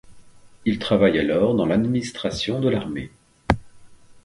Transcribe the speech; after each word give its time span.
Il 0.65 0.79
travaille 0.79 1.19
alors 1.19 1.53
dans 1.53 1.67
l'administration 1.67 2.59
de 2.59 2.69
l'armée. 2.69 3.11